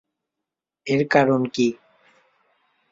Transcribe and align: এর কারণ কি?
এর 0.87 1.01
কারণ 1.07 1.41
কি? 1.53 1.67